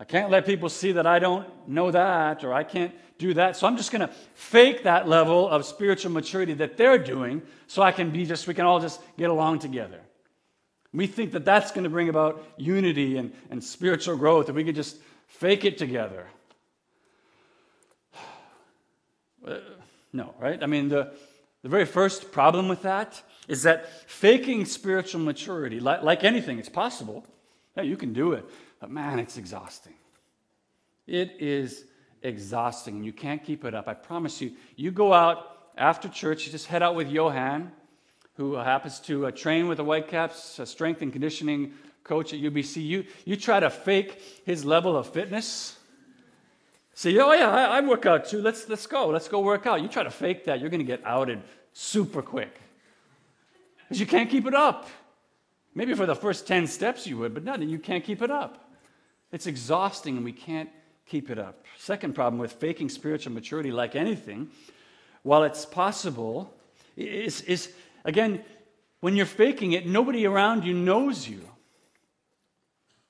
[0.00, 3.56] I can't let people see that I don't know that, or I can't do that.
[3.56, 7.82] So I'm just going to fake that level of spiritual maturity that they're doing so
[7.82, 10.00] I can be just, we can all just get along together.
[10.92, 14.64] We think that that's going to bring about unity and, and spiritual growth, and we
[14.64, 16.26] can just fake it together.
[19.46, 19.60] Uh,
[20.12, 20.62] no, right?
[20.62, 21.12] I mean, the,
[21.62, 26.68] the very first problem with that is that faking spiritual maturity, like, like anything, it's
[26.68, 27.24] possible.
[27.76, 28.44] Yeah, you can do it.
[28.80, 29.94] But man, it's exhausting.
[31.06, 31.84] It is
[32.22, 33.88] exhausting, and you can't keep it up.
[33.88, 34.52] I promise you.
[34.76, 37.72] You go out after church, you just head out with Johan,
[38.34, 41.72] who happens to uh, train with the Whitecaps, a strength and conditioning
[42.04, 42.84] coach at UBC.
[42.84, 45.76] You, you try to fake his level of fitness.
[46.94, 48.42] Say, oh yeah, I, I work out too.
[48.42, 49.08] Let's, let's go.
[49.08, 49.82] Let's go work out.
[49.82, 52.60] You try to fake that, you're going to get outed super quick.
[53.84, 54.88] Because you can't keep it up.
[55.74, 58.67] Maybe for the first 10 steps you would, but not, you can't keep it up.
[59.32, 60.70] It's exhausting and we can't
[61.06, 61.64] keep it up.
[61.78, 64.50] Second problem with faking spiritual maturity, like anything,
[65.22, 66.54] while it's possible,
[66.96, 67.72] is, is
[68.04, 68.42] again,
[69.00, 71.40] when you're faking it, nobody around you knows you.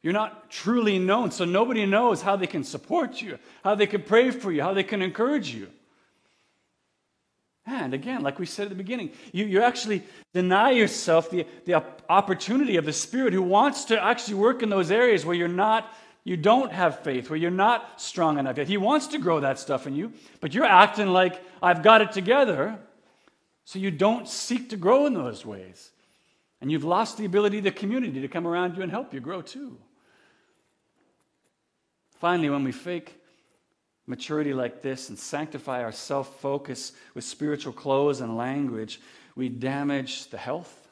[0.03, 4.03] You're not truly known, so nobody knows how they can support you, how they can
[4.03, 5.69] pray for you, how they can encourage you.
[7.67, 10.03] And again, like we said at the beginning, you, you actually
[10.33, 14.91] deny yourself the, the opportunity of the Spirit who wants to actually work in those
[14.91, 15.93] areas where you're not,
[16.29, 18.69] you don't have faith, where you're not strong enough yet.
[18.69, 22.13] He wants to grow that stuff in you, but you're acting like I've got it
[22.13, 22.79] together,
[23.65, 25.91] so you don't seek to grow in those ways.
[26.61, 29.21] And you've lost the ability of the community to come around you and help you
[29.21, 29.79] grow too.
[32.21, 33.15] Finally, when we fake
[34.07, 39.01] maturity like this and sanctify our self focus with spiritual clothes and language,
[39.35, 40.89] we damage the health,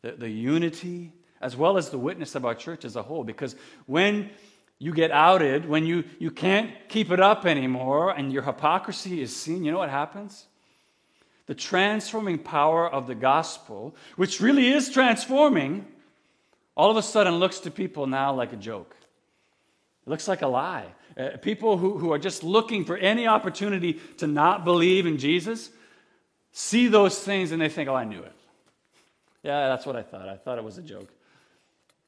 [0.00, 3.24] the, the unity, as well as the witness of our church as a whole.
[3.24, 4.30] Because when
[4.78, 9.34] you get outed, when you, you can't keep it up anymore and your hypocrisy is
[9.34, 10.46] seen, you know what happens?
[11.46, 15.86] The transforming power of the gospel, which really is transforming,
[16.76, 18.96] all of a sudden looks to people now like a joke.
[20.06, 20.86] It looks like a lie.
[21.16, 25.70] Uh, people who, who are just looking for any opportunity to not believe in Jesus
[26.52, 28.32] see those things and they think, oh, I knew it.
[29.42, 30.28] Yeah, that's what I thought.
[30.28, 31.08] I thought it was a joke.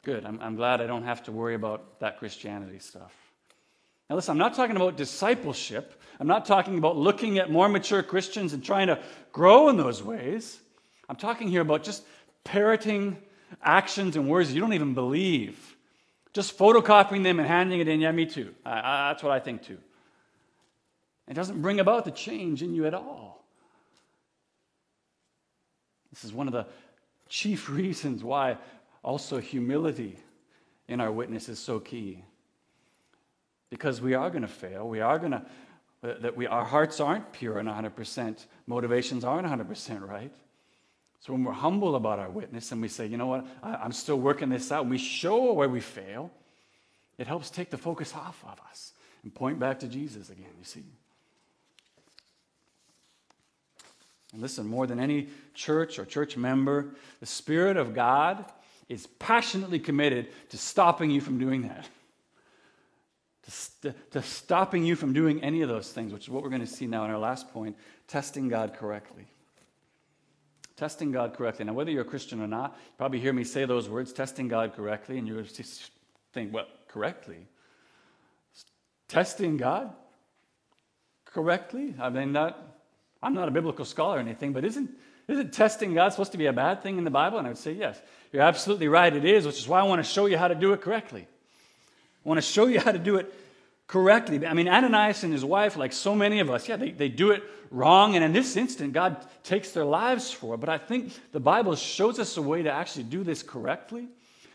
[0.07, 0.25] Good.
[0.25, 3.13] I'm, I'm glad I don't have to worry about that Christianity stuff.
[4.09, 6.01] Now, listen, I'm not talking about discipleship.
[6.21, 9.01] I'm not talking about looking at more mature Christians and trying to
[9.33, 10.61] grow in those ways.
[11.09, 12.05] I'm talking here about just
[12.45, 13.17] parroting
[13.61, 15.77] actions and words you don't even believe
[16.33, 18.55] just photocopying them and handing it in, yeah, me too.
[18.65, 19.79] That's what I think too.
[21.27, 23.45] It doesn't bring about the change in you at all.
[26.13, 26.67] This is one of the
[27.29, 28.59] chief reasons why
[29.07, 30.19] also humility
[30.89, 32.25] in our witness is so key.
[33.71, 34.89] Because we are going to fail.
[34.89, 35.43] We are going to,
[36.03, 40.33] uh, that we, our hearts aren't pure and 100%, motivations aren't 100% right.
[41.21, 43.93] So when we're humble about our witness and we say, you know what, I, am
[43.93, 46.31] still working this out, and we show where we fail,
[47.17, 48.93] it helps take the focus off of us
[49.23, 50.85] and point back to Jesus again, you see.
[54.33, 58.45] And listen, more than any church or church member, the Spirit of God
[58.89, 61.89] is passionately committed to stopping you from doing that.
[63.45, 66.51] To, st- to stopping you from doing any of those things, which is what we're
[66.51, 67.77] going to see now in our last point
[68.09, 69.27] testing God correctly
[70.77, 71.65] testing God correctly.
[71.65, 74.47] Now, whether you're a Christian or not, you probably hear me say those words, testing
[74.47, 75.91] God correctly, and you just
[76.33, 77.47] think, well, correctly?
[79.09, 79.93] Testing God
[81.25, 81.95] correctly?
[81.99, 82.79] I mean, not,
[83.23, 84.91] I'm not a biblical scholar or anything, but isn't,
[85.29, 87.39] isn't testing God supposed to be a bad thing in the Bible?
[87.39, 88.01] And I would say, yes.
[88.33, 90.55] You're absolutely right, it is, which is why I want to show you how to
[90.55, 91.27] do it correctly.
[92.25, 93.33] I want to show you how to do it
[93.87, 94.45] correctly.
[94.47, 97.31] I mean, Ananias and his wife, like so many of us, yeah, they, they do
[97.31, 98.15] it wrong.
[98.15, 100.59] And in this instant, God takes their lives for it.
[100.59, 104.09] But I think the Bible shows us a way to actually do this correctly,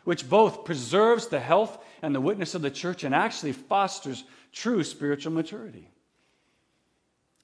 [0.03, 4.83] which both preserves the health and the witness of the church and actually fosters true
[4.83, 5.87] spiritual maturity.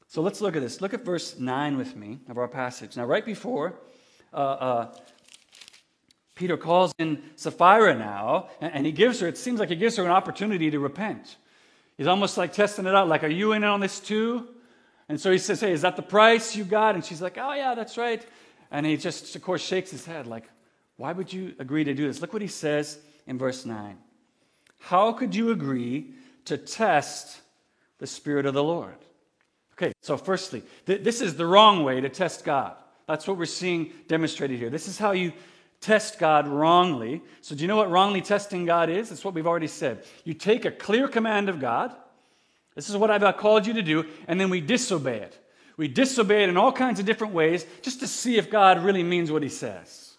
[0.07, 0.81] So let's look at this.
[0.81, 2.95] Look at verse 9 with me of our passage.
[2.95, 3.75] Now, right before
[4.33, 4.95] uh, uh,
[6.35, 10.03] Peter calls in Sapphira now, and he gives her, it seems like he gives her
[10.03, 11.35] an opportunity to repent.
[11.97, 14.47] He's almost like testing it out, like, Are you in on this too?
[15.09, 16.95] And so he says, Hey, is that the price you got?
[16.95, 18.25] And she's like, Oh, yeah, that's right.
[18.71, 20.49] And he just, of course, shakes his head, like,
[20.95, 22.21] Why would you agree to do this?
[22.21, 23.97] Look what he says in verse 9.
[24.79, 26.13] How could you agree
[26.45, 27.41] to test
[27.99, 28.95] the Spirit of the Lord.
[29.77, 32.75] Okay, so firstly, th- this is the wrong way to test God.
[33.05, 34.69] That's what we're seeing demonstrated here.
[34.69, 35.33] This is how you
[35.81, 37.21] test God wrongly.
[37.41, 39.11] So, do you know what wrongly testing God is?
[39.11, 40.03] It's what we've already said.
[40.23, 41.95] You take a clear command of God,
[42.73, 45.39] this is what I've called you to do, and then we disobey it.
[45.77, 49.03] We disobey it in all kinds of different ways just to see if God really
[49.03, 50.15] means what he says.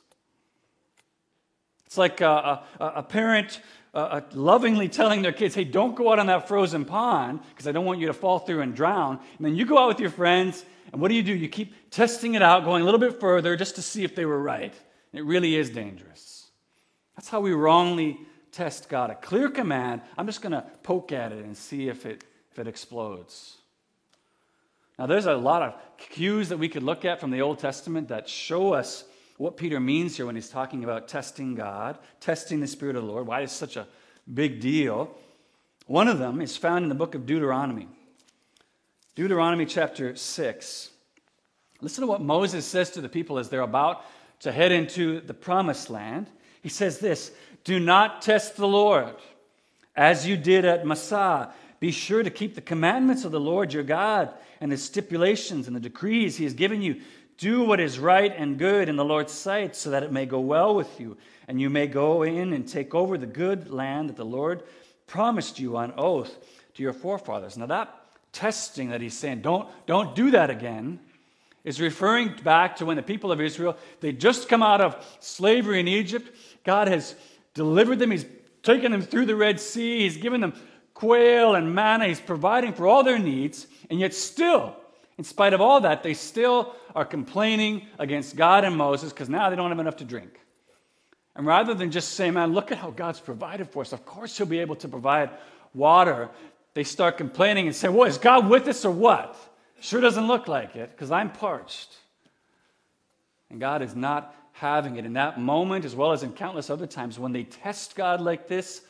[1.86, 3.60] It's like a, a, a parent
[3.94, 7.72] uh, lovingly telling their kids, hey, don't go out on that frozen pond because I
[7.72, 9.18] don't want you to fall through and drown.
[9.36, 11.34] And then you go out with your friends, and what do you do?
[11.34, 14.24] You keep testing it out, going a little bit further just to see if they
[14.24, 14.74] were right.
[15.12, 16.50] It really is dangerous.
[17.16, 18.20] That's how we wrongly
[18.52, 19.10] test God.
[19.10, 22.58] A clear command, I'm just going to poke at it and see if it, if
[22.58, 23.56] it explodes.
[24.98, 28.08] Now, there's a lot of cues that we could look at from the Old Testament
[28.08, 29.04] that show us
[29.38, 33.08] what Peter means here when he's talking about testing God, testing the Spirit of the
[33.08, 33.86] Lord, why it's such a
[34.32, 35.16] big deal.
[35.86, 37.88] One of them is found in the book of Deuteronomy.
[39.14, 40.90] Deuteronomy chapter 6.
[41.80, 44.04] Listen to what Moses says to the people as they're about
[44.40, 46.26] to head into the promised land.
[46.60, 47.30] He says this
[47.62, 49.14] Do not test the Lord
[49.96, 51.52] as you did at Massah.
[51.78, 55.76] Be sure to keep the commandments of the Lord your God and the stipulations and
[55.76, 57.00] the decrees he has given you
[57.38, 60.40] do what is right and good in the Lord's sight, so that it may go
[60.40, 64.16] well with you, and you may go in and take over the good land that
[64.16, 64.64] the Lord
[65.06, 66.36] promised you on oath
[66.74, 67.56] to your forefathers.
[67.56, 67.94] Now, that
[68.32, 71.00] testing that he's saying, don't, don't do that again,
[71.64, 75.80] is referring back to when the people of Israel, they just come out of slavery
[75.80, 76.34] in Egypt.
[76.64, 77.14] God has
[77.54, 78.26] delivered them, He's
[78.62, 80.54] taken them through the Red Sea, He's given them
[80.94, 84.76] quail and manna, He's providing for all their needs, and yet still,
[85.18, 89.50] in spite of all that, they still are complaining against God and Moses because now
[89.50, 90.38] they don't have enough to drink.
[91.34, 94.38] And rather than just say, man, look at how God's provided for us, of course
[94.38, 95.30] he'll be able to provide
[95.74, 96.30] water,
[96.74, 99.36] they start complaining and say, well, is God with us or what?
[99.80, 101.96] Sure doesn't look like it because I'm parched.
[103.50, 106.86] And God is not having it in that moment, as well as in countless other
[106.86, 108.82] times when they test God like this,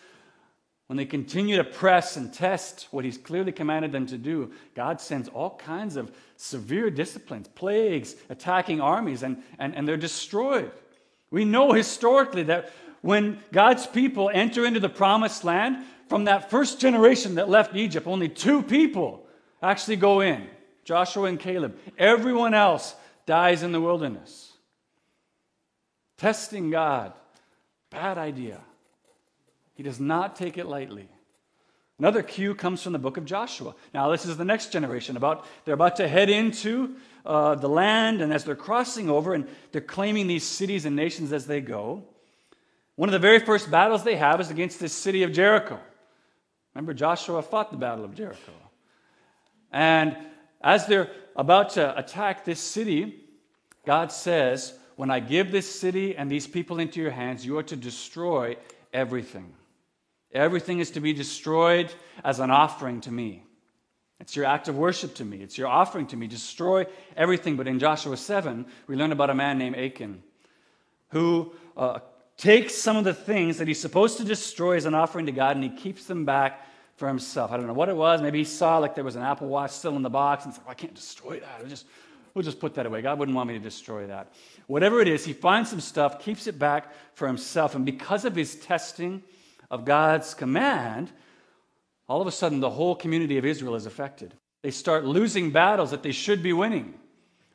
[0.88, 5.00] when they continue to press and test what he's clearly commanded them to do, God
[5.00, 10.72] sends all kinds of severe disciplines, plagues, attacking armies, and, and, and they're destroyed.
[11.30, 12.72] We know historically that
[13.02, 18.06] when God's people enter into the promised land, from that first generation that left Egypt,
[18.06, 19.26] only two people
[19.62, 20.46] actually go in
[20.84, 21.78] Joshua and Caleb.
[21.98, 22.94] Everyone else
[23.26, 24.52] dies in the wilderness.
[26.16, 27.12] Testing God,
[27.90, 28.60] bad idea.
[29.78, 31.08] He does not take it lightly.
[32.00, 33.76] Another cue comes from the book of Joshua.
[33.94, 35.16] Now, this is the next generation.
[35.16, 39.46] About they're about to head into uh, the land, and as they're crossing over, and
[39.70, 42.02] they're claiming these cities and nations as they go.
[42.96, 45.78] One of the very first battles they have is against this city of Jericho.
[46.74, 48.52] Remember, Joshua fought the battle of Jericho.
[49.70, 50.16] And
[50.60, 53.14] as they're about to attack this city,
[53.86, 57.62] God says, When I give this city and these people into your hands, you are
[57.62, 58.56] to destroy
[58.92, 59.54] everything.
[60.32, 63.44] Everything is to be destroyed as an offering to me.
[64.20, 65.38] It's your act of worship to me.
[65.42, 66.26] It's your offering to me.
[66.26, 66.86] Destroy
[67.16, 67.56] everything.
[67.56, 70.22] But in Joshua 7, we learn about a man named Achan
[71.10, 72.00] who uh,
[72.36, 75.56] takes some of the things that he's supposed to destroy as an offering to God
[75.56, 77.52] and he keeps them back for himself.
[77.52, 78.20] I don't know what it was.
[78.20, 80.64] Maybe he saw like there was an Apple Watch still in the box and said,
[80.66, 81.60] oh, I can't destroy that.
[81.60, 81.86] We'll just,
[82.34, 83.02] we'll just put that away.
[83.02, 84.32] God wouldn't want me to destroy that.
[84.66, 87.76] Whatever it is, he finds some stuff, keeps it back for himself.
[87.76, 89.22] And because of his testing,
[89.70, 91.10] of God's command,
[92.08, 94.34] all of a sudden the whole community of Israel is affected.
[94.62, 96.94] They start losing battles that they should be winning.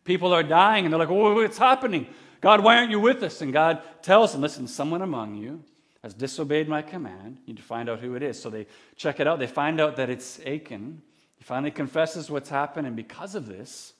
[0.03, 2.07] People are dying, and they're like, Oh, what's happening?
[2.41, 3.41] God, why aren't you with us?
[3.41, 5.63] And God tells them, Listen, someone among you
[6.03, 7.37] has disobeyed my command.
[7.45, 8.41] You need to find out who it is.
[8.41, 9.39] So they check it out.
[9.39, 11.01] They find out that it's Achan.
[11.37, 13.93] He finally confesses what's happened, and because of this,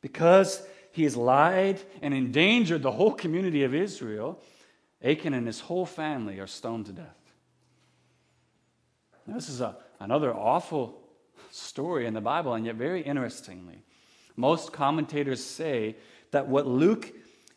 [0.00, 4.40] because he has lied and endangered the whole community of Israel,
[5.02, 7.17] Achan and his whole family are stoned to death.
[9.28, 10.98] This is a, another awful
[11.50, 13.82] story in the Bible, and yet very interestingly,
[14.36, 15.96] most commentators say
[16.30, 17.12] that what Luke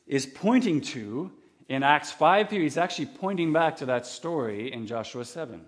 [0.05, 1.31] is pointing to
[1.69, 5.61] in Acts 5 here, he's actually pointing back to that story in Joshua 7.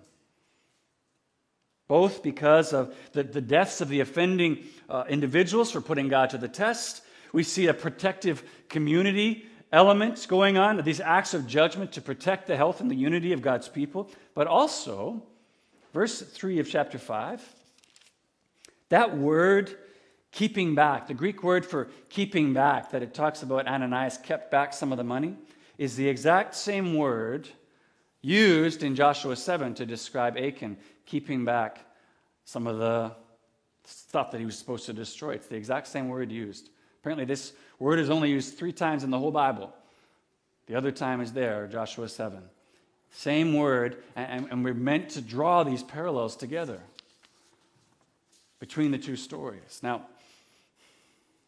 [1.88, 6.38] Both because of the, the deaths of the offending uh, individuals for putting God to
[6.38, 7.02] the test,
[7.32, 12.56] we see a protective community element going on, these acts of judgment to protect the
[12.56, 15.22] health and the unity of God's people, but also
[15.94, 17.40] Verse 3 of chapter 5.
[18.88, 19.78] That word,
[20.32, 24.74] keeping back, the Greek word for keeping back that it talks about Ananias kept back
[24.74, 25.36] some of the money,
[25.78, 27.48] is the exact same word
[28.22, 30.76] used in Joshua 7 to describe Achan
[31.06, 31.78] keeping back
[32.44, 33.12] some of the
[33.84, 35.34] stuff that he was supposed to destroy.
[35.34, 36.70] It's the exact same word used.
[37.00, 39.72] Apparently, this word is only used three times in the whole Bible.
[40.66, 42.42] The other time is there, Joshua 7.
[43.16, 46.80] Same word, and, and we're meant to draw these parallels together
[48.58, 49.80] between the two stories.
[49.82, 50.02] Now,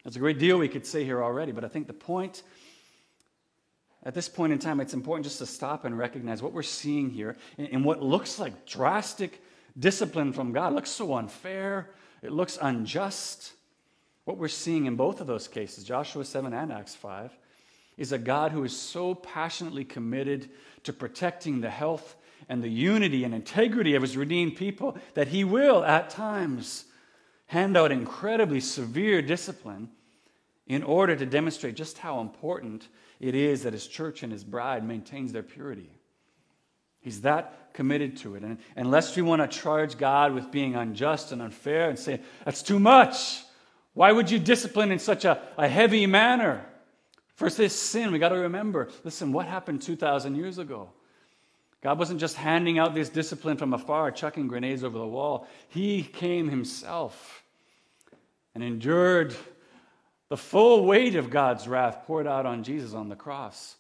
[0.05, 2.45] there's a great deal we could say here already, but I think the point,
[4.05, 7.11] at this point in time, it's important just to stop and recognize what we're seeing
[7.11, 9.43] here in what looks like drastic
[9.77, 10.73] discipline from God.
[10.73, 11.91] It looks so unfair,
[12.23, 13.53] it looks unjust.
[14.25, 17.37] What we're seeing in both of those cases, Joshua 7 and Acts 5,
[17.97, 20.51] is a God who is so passionately committed
[20.84, 22.16] to protecting the health
[22.49, 26.84] and the unity and integrity of his redeemed people that he will, at times,
[27.47, 29.88] hand out incredibly severe discipline
[30.66, 32.88] in order to demonstrate just how important
[33.20, 35.90] it is that his church and his bride maintains their purity.
[37.01, 38.42] He's that committed to it.
[38.42, 42.62] And unless we want to charge God with being unjust and unfair and say, that's
[42.62, 43.42] too much,
[43.94, 46.66] why would you discipline in such a, a heavy manner?
[47.37, 50.91] For this sin, we got to remember listen, what happened 2,000 years ago?
[51.82, 55.47] God wasn't just handing out this discipline from afar, chucking grenades over the wall.
[55.68, 57.45] He came himself
[58.55, 59.37] and endured
[60.28, 63.76] the full weight of God's wrath poured out on Jesus on the cross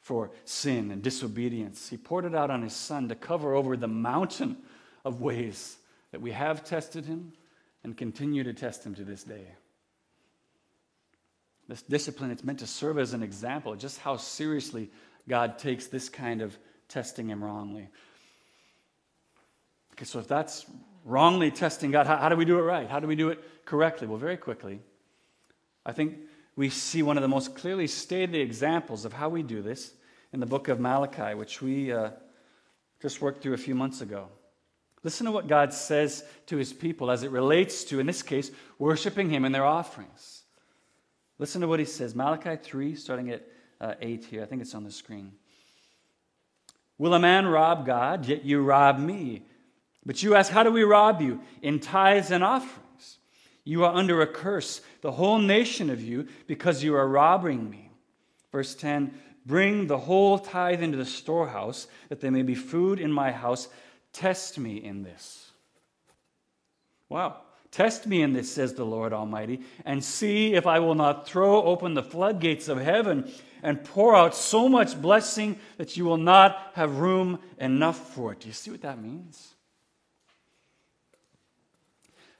[0.00, 1.88] for sin and disobedience.
[1.88, 4.58] He poured it out on his son to cover over the mountain
[5.04, 5.78] of ways
[6.12, 7.32] that we have tested him
[7.82, 9.46] and continue to test him to this day.
[11.70, 14.90] This discipline, it's meant to serve as an example just how seriously
[15.28, 16.58] God takes this kind of
[16.88, 17.88] testing him wrongly.
[19.92, 20.66] Okay, so if that's
[21.04, 22.90] wrongly testing God, how, how do we do it right?
[22.90, 24.08] How do we do it correctly?
[24.08, 24.80] Well, very quickly,
[25.86, 26.16] I think
[26.56, 29.92] we see one of the most clearly stated examples of how we do this
[30.32, 32.10] in the book of Malachi, which we uh,
[33.00, 34.26] just worked through a few months ago.
[35.04, 38.50] Listen to what God says to his people as it relates to, in this case,
[38.76, 40.39] worshiping him and their offerings.
[41.40, 43.42] Listen to what he says Malachi 3, starting at
[43.80, 44.42] uh, 8 here.
[44.42, 45.32] I think it's on the screen.
[46.98, 48.26] Will a man rob God?
[48.26, 49.46] Yet you rob me.
[50.04, 51.40] But you ask, How do we rob you?
[51.62, 53.16] In tithes and offerings.
[53.64, 57.90] You are under a curse, the whole nation of you, because you are robbing me.
[58.52, 59.14] Verse 10
[59.46, 63.68] Bring the whole tithe into the storehouse, that there may be food in my house.
[64.12, 65.52] Test me in this.
[67.08, 67.40] Wow.
[67.70, 71.62] Test me in this, says the Lord Almighty, and see if I will not throw
[71.62, 73.30] open the floodgates of heaven
[73.62, 78.40] and pour out so much blessing that you will not have room enough for it.
[78.40, 79.54] Do you see what that means?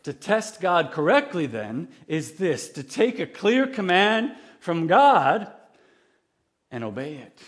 [0.05, 5.53] To test God correctly, then, is this to take a clear command from God
[6.71, 7.39] and obey it.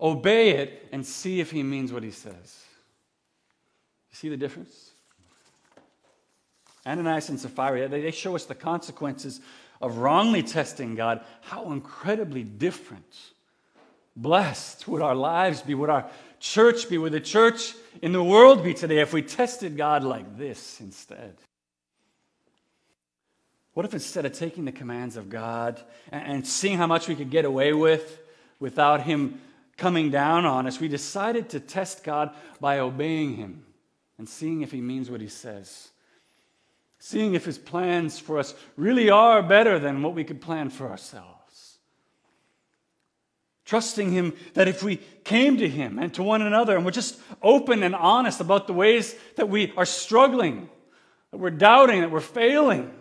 [0.00, 2.64] Obey it and see if He means what He says.
[4.10, 4.89] You see the difference?
[6.86, 9.40] Ananias and Sapphira, they show us the consequences
[9.80, 11.20] of wrongly testing God.
[11.42, 13.16] How incredibly different.
[14.16, 16.06] Blessed would our lives be, would our
[16.40, 20.36] church be, would the church in the world be today if we tested God like
[20.36, 21.36] this instead?
[23.72, 27.30] What if instead of taking the commands of God and seeing how much we could
[27.30, 28.18] get away with
[28.58, 29.40] without Him
[29.76, 33.64] coming down on us, we decided to test God by obeying Him
[34.18, 35.90] and seeing if He means what He says?
[37.02, 40.88] Seeing if His plans for us really are better than what we could plan for
[40.88, 41.78] ourselves.
[43.64, 47.18] Trusting Him that if we came to Him and to one another and we're just
[47.42, 50.68] open and honest about the ways that we are struggling,
[51.30, 52.92] that we're doubting, that we're failing,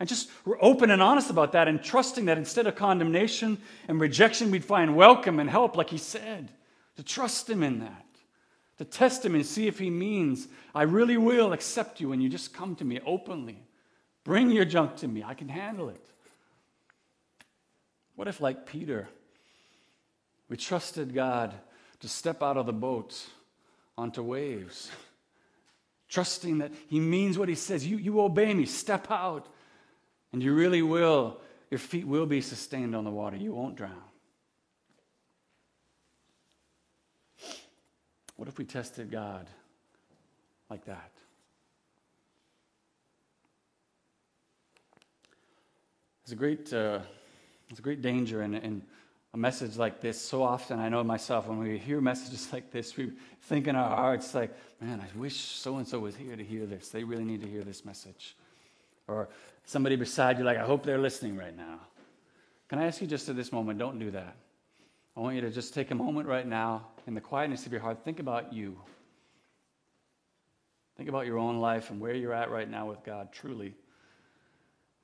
[0.00, 4.00] and just we're open and honest about that and trusting that instead of condemnation and
[4.00, 6.50] rejection, we'd find welcome and help, like He said,
[6.96, 8.03] to trust Him in that
[8.78, 12.28] to test him and see if he means, I really will accept you when you
[12.28, 13.62] just come to me openly.
[14.24, 16.04] Bring your junk to me, I can handle it.
[18.16, 19.08] What if, like Peter,
[20.48, 21.52] we trusted God
[22.00, 23.26] to step out of the boat
[23.98, 24.90] onto waves,
[26.08, 27.86] trusting that he means what he says?
[27.86, 29.48] You, you obey me, step out,
[30.32, 31.40] and you really will.
[31.70, 34.02] Your feet will be sustained on the water, you won't drown.
[38.36, 39.48] What if we tested God
[40.68, 41.10] like that?
[46.24, 47.00] There's a great, uh,
[47.68, 48.82] there's a great danger in, in
[49.34, 50.18] a message like this.
[50.20, 53.12] So often, I know myself, when we hear messages like this, we
[53.42, 56.66] think in our hearts, like, man, I wish so and so was here to hear
[56.66, 56.88] this.
[56.88, 58.36] They really need to hear this message.
[59.06, 59.28] Or
[59.66, 61.80] somebody beside you, like, I hope they're listening right now.
[62.68, 64.36] Can I ask you just at this moment, don't do that.
[65.16, 67.80] I want you to just take a moment right now in the quietness of your
[67.80, 68.76] heart, think about you.
[70.96, 73.74] Think about your own life and where you're at right now with God, truly.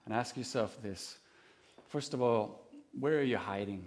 [0.04, 1.18] And ask yourself this
[1.88, 2.62] first of all,
[2.98, 3.84] where are you hiding?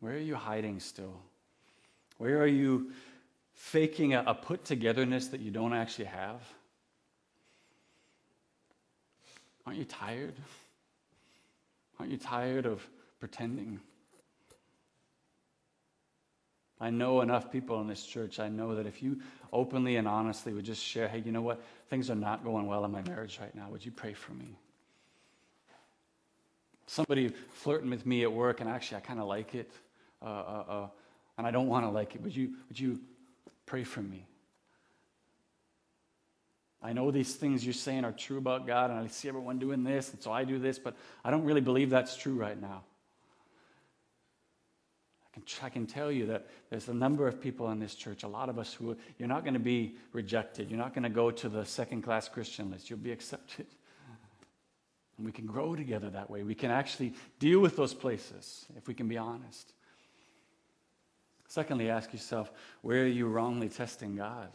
[0.00, 1.20] Where are you hiding still?
[2.18, 2.92] Where are you
[3.54, 6.40] faking a, a put togetherness that you don't actually have?
[9.66, 10.34] Aren't you tired?
[11.98, 12.86] Aren't you tired of
[13.20, 13.80] pretending?
[16.82, 18.40] I know enough people in this church.
[18.40, 19.20] I know that if you
[19.52, 21.62] openly and honestly would just share, hey, you know what?
[21.88, 23.68] Things are not going well in my marriage right now.
[23.70, 24.56] Would you pray for me?
[26.88, 29.70] Somebody flirting with me at work, and actually, I kind of like it,
[30.20, 30.88] uh, uh, uh,
[31.38, 32.22] and I don't want to like it.
[32.22, 33.00] Would you, would you
[33.64, 34.26] pray for me?
[36.82, 39.84] I know these things you're saying are true about God, and I see everyone doing
[39.84, 42.82] this, and so I do this, but I don't really believe that's true right now.
[45.32, 48.22] I can, I can tell you that there's a number of people in this church,
[48.22, 50.70] a lot of us who you're not going to be rejected.
[50.70, 52.90] You're not going to go to the second class Christian list.
[52.90, 53.66] You'll be accepted.
[55.16, 56.42] And we can grow together that way.
[56.42, 59.72] We can actually deal with those places if we can be honest.
[61.48, 64.48] Secondly, ask yourself where are you wrongly testing God?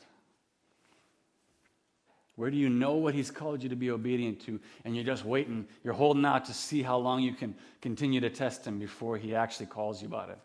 [2.36, 5.26] Where do you know what He's called you to be obedient to, and you're just
[5.26, 9.18] waiting, you're holding out to see how long you can continue to test Him before
[9.18, 10.40] He actually calls you about it?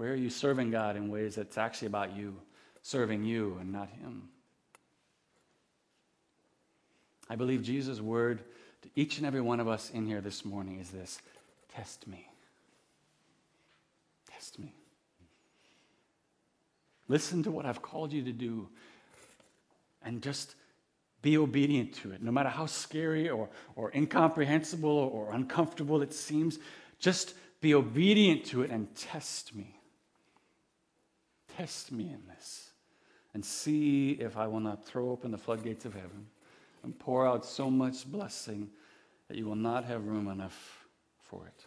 [0.00, 2.34] Where are you serving God in ways that's actually about you,
[2.80, 4.30] serving you and not Him?
[7.28, 8.42] I believe Jesus' word
[8.80, 11.20] to each and every one of us in here this morning is this
[11.74, 12.26] test me.
[14.32, 14.72] Test me.
[17.06, 18.70] Listen to what I've called you to do
[20.02, 20.54] and just
[21.20, 22.22] be obedient to it.
[22.22, 26.58] No matter how scary or, or incomprehensible or uncomfortable it seems,
[26.98, 29.76] just be obedient to it and test me.
[31.60, 32.70] Test me in this
[33.34, 36.26] and see if I will not throw open the floodgates of heaven
[36.82, 38.70] and pour out so much blessing
[39.28, 40.86] that you will not have room enough
[41.18, 41.66] for it.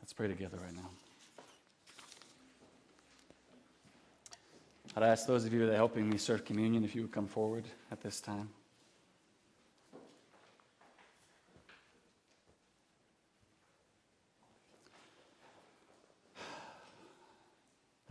[0.00, 0.90] Let's pray together right now.
[4.96, 7.28] I'd ask those of you that are helping me serve communion if you would come
[7.28, 8.48] forward at this time.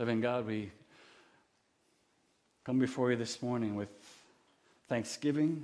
[0.00, 0.70] Living God, we
[2.64, 3.90] come before you this morning with
[4.88, 5.62] thanksgiving,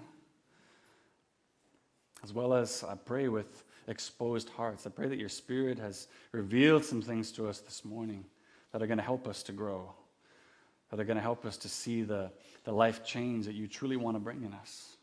[2.22, 4.86] as well as I pray with exposed hearts.
[4.86, 8.26] I pray that your Spirit has revealed some things to us this morning
[8.72, 9.94] that are going to help us to grow,
[10.90, 12.30] that are going to help us to see the,
[12.64, 14.98] the life change that you truly want to bring in us.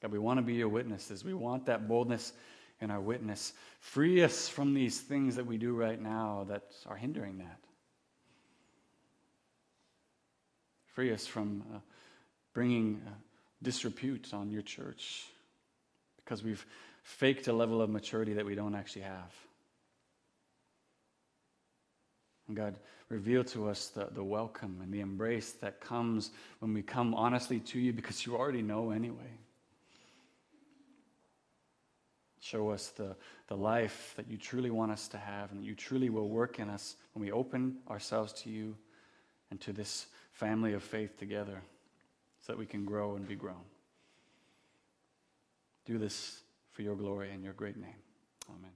[0.00, 1.24] God, we want to be your witnesses.
[1.24, 2.32] We want that boldness
[2.80, 3.52] in our witness.
[3.80, 7.58] Free us from these things that we do right now that are hindering that.
[10.86, 11.78] Free us from uh,
[12.52, 13.10] bringing uh,
[13.62, 15.24] disrepute on your church
[16.16, 16.64] because we've
[17.02, 19.32] faked a level of maturity that we don't actually have.
[22.48, 22.76] And God,
[23.08, 27.60] reveal to us the, the welcome and the embrace that comes when we come honestly
[27.60, 29.38] to you because you already know anyway.
[32.44, 33.16] Show us the,
[33.48, 36.58] the life that you truly want us to have and that you truly will work
[36.58, 38.76] in us when we open ourselves to you
[39.50, 41.62] and to this family of faith together
[42.42, 43.64] so that we can grow and be grown.
[45.86, 46.42] Do this
[46.72, 47.96] for your glory and your great name.
[48.50, 48.72] Amen.